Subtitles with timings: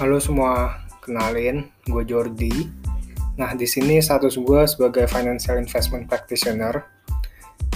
[0.00, 2.48] Halo semua, kenalin, gue Jordi.
[3.36, 6.80] Nah, di sini status gue sebagai financial investment practitioner.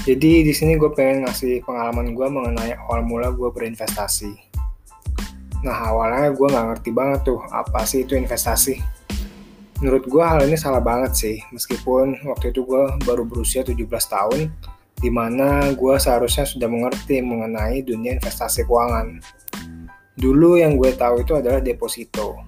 [0.01, 4.33] Jadi di sini gue pengen ngasih pengalaman gue mengenai awal mula gue berinvestasi.
[5.61, 8.81] Nah, awalnya gue nggak ngerti banget tuh apa sih itu investasi.
[9.85, 14.49] Menurut gue hal ini salah banget sih, meskipun waktu itu gue baru berusia 17 tahun,
[14.97, 19.21] di mana gue seharusnya sudah mengerti mengenai dunia investasi keuangan.
[20.17, 22.41] Dulu yang gue tahu itu adalah deposito.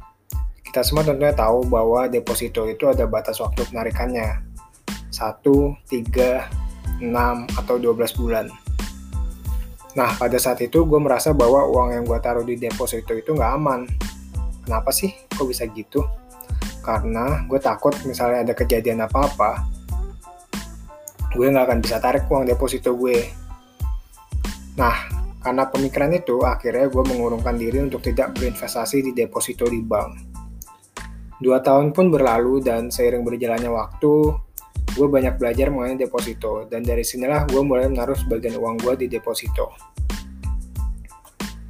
[0.65, 4.41] Kita semua tentunya tahu bahwa deposito itu ada batas waktu penarikannya.
[5.13, 5.45] 1,
[5.85, 8.49] 3, 6, atau 12 bulan.
[9.97, 13.53] Nah, pada saat itu gue merasa bahwa uang yang gue taruh di deposito itu nggak
[13.61, 13.85] aman.
[14.65, 15.13] Kenapa sih?
[15.37, 16.05] Kok bisa gitu?
[16.81, 19.61] Karena gue takut misalnya ada kejadian apa-apa,
[21.37, 23.29] gue nggak akan bisa tarik uang deposito gue.
[24.81, 25.18] Nah,
[25.49, 30.37] karena pemikiran itu, akhirnya gue mengurungkan diri untuk tidak berinvestasi di deposito di bank.
[31.41, 34.37] Dua tahun pun berlalu dan seiring berjalannya waktu,
[34.93, 39.07] gue banyak belajar mengenai deposito dan dari sinilah gue mulai menaruh sebagian uang gue di
[39.09, 39.73] deposito.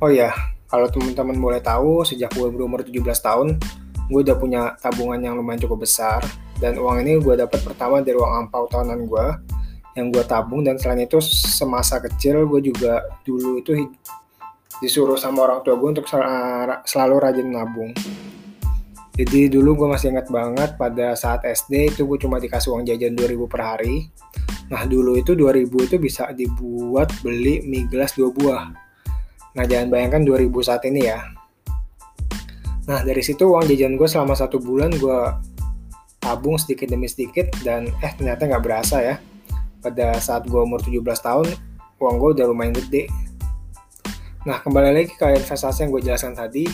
[0.02, 0.34] Oh ya,
[0.66, 3.62] kalau teman-teman boleh tahu, sejak gue berumur 17 tahun,
[4.10, 6.18] gue udah punya tabungan yang lumayan cukup besar
[6.58, 9.26] dan uang ini gue dapat pertama dari uang ampau tahunan gue
[9.98, 13.91] yang gue tabung dan selain itu semasa kecil gue juga dulu itu
[14.78, 16.06] disuruh sama orang tua gue untuk
[16.86, 17.91] selalu rajin nabung.
[19.19, 23.19] Jadi dulu gue masih ingat banget pada saat SD itu gue cuma dikasih uang jajan
[23.19, 24.06] 2000 per hari.
[24.70, 28.70] Nah dulu itu 2000 itu bisa dibuat beli mie gelas dua buah.
[29.58, 31.19] Nah jangan bayangkan 2000 saat ini ya.
[32.86, 35.20] Nah dari situ uang jajan gue selama satu bulan gue
[36.22, 39.19] tabung sedikit demi sedikit dan eh ternyata nggak berasa ya.
[39.89, 41.48] Pada saat gue umur 17 tahun
[41.97, 43.08] uang gue udah lumayan gede.
[44.44, 46.69] Nah kembali lagi ke investasi yang gue jelaskan tadi.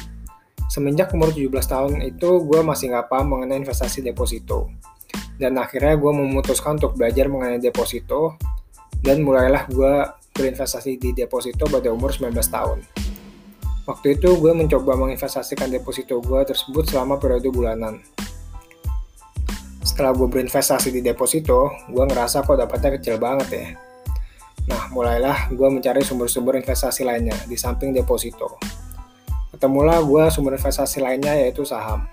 [0.66, 4.66] Semenjak umur 17 tahun itu gue masih nggak paham mengenai investasi deposito.
[5.38, 8.34] Dan akhirnya gue memutuskan untuk belajar mengenai deposito
[8.98, 9.92] dan mulailah gue
[10.34, 12.82] berinvestasi di deposito pada umur 19 tahun.
[13.86, 18.02] Waktu itu gue mencoba menginvestasikan deposito gue tersebut selama periode bulanan.
[19.94, 23.66] Setelah gue berinvestasi di deposito, gue ngerasa kok dapatnya kecil banget ya.
[24.66, 28.58] Nah, mulailah gue mencari sumber-sumber investasi lainnya di samping deposito.
[29.54, 32.10] Ketemulah gue sumber investasi lainnya yaitu saham.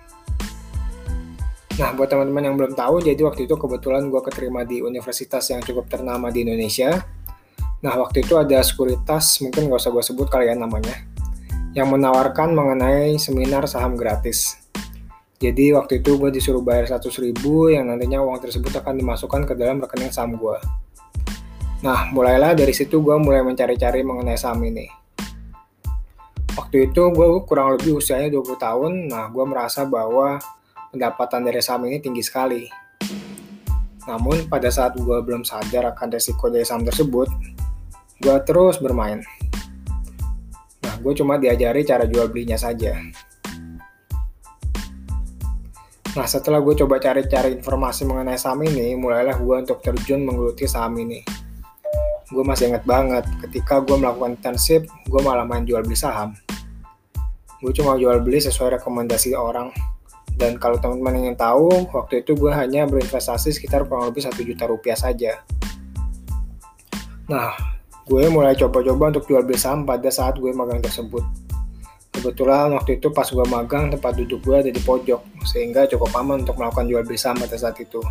[1.82, 5.66] Nah, buat teman-teman yang belum tahu, jadi waktu itu kebetulan gue keterima di universitas yang
[5.66, 7.02] cukup ternama di Indonesia.
[7.82, 11.02] Nah, waktu itu ada sekuritas, mungkin gak usah gue sebut kalian namanya
[11.74, 14.61] yang menawarkan mengenai seminar saham gratis.
[15.42, 19.58] Jadi waktu itu gue disuruh bayar 100 ribu yang nantinya uang tersebut akan dimasukkan ke
[19.58, 20.58] dalam rekening saham gue.
[21.82, 24.86] Nah, mulailah dari situ gue mulai mencari-cari mengenai saham ini.
[26.54, 30.38] Waktu itu gue kurang lebih usianya 20 tahun, nah gue merasa bahwa
[30.94, 32.70] pendapatan dari saham ini tinggi sekali.
[34.06, 37.34] Namun pada saat gue belum sadar akan resiko dari saham tersebut,
[38.22, 39.26] gue terus bermain
[41.02, 42.94] gue cuma diajari cara jual belinya saja.
[46.12, 50.92] Nah, setelah gue coba cari-cari informasi mengenai saham ini, mulailah gue untuk terjun menggeluti saham
[51.00, 51.24] ini.
[52.28, 56.36] Gue masih inget banget, ketika gue melakukan internship, gue malah main jual beli saham.
[57.64, 59.72] Gue cuma jual beli sesuai rekomendasi orang.
[60.36, 64.68] Dan kalau teman-teman ingin tahu, waktu itu gue hanya berinvestasi sekitar kurang lebih 1 juta
[64.68, 65.40] rupiah saja.
[67.32, 67.56] Nah,
[68.04, 71.24] gue mulai coba-coba untuk jual beli saham pada saat gue magang tersebut.
[72.12, 76.44] Kebetulan waktu itu pas gue magang tempat duduk gue ada di pojok, sehingga cukup aman
[76.44, 78.04] untuk melakukan jual beli saham pada saat itu.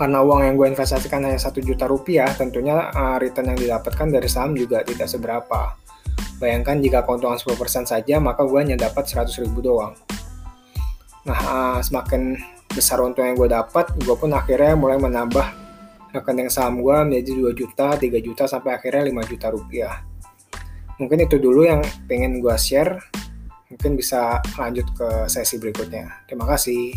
[0.00, 4.28] Karena uang yang gue investasikan hanya 1 juta rupiah, tentunya uh, return yang didapatkan dari
[4.28, 5.76] saham juga tidak seberapa.
[6.40, 9.92] Bayangkan jika keuntungan 10% saja, maka gue hanya dapat 100 ribu doang.
[11.28, 12.40] Nah, uh, semakin
[12.72, 15.44] besar untung yang gue dapat, gue pun akhirnya mulai menambah
[16.16, 20.09] rekening saham gue menjadi 2 juta, 3 juta, sampai akhirnya 5 juta rupiah.
[21.00, 23.00] Mungkin itu dulu yang pengen gue share.
[23.72, 26.28] Mungkin bisa lanjut ke sesi berikutnya.
[26.28, 26.92] Terima kasih.